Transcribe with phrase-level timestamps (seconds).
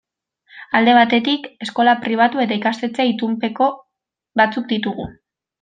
[0.79, 3.71] Alde batetik, eskola pribatu eta ikastetxe itunpeko
[4.43, 5.11] batzuk ditugu.